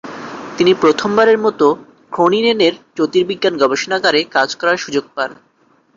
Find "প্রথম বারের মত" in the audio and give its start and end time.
0.73-1.61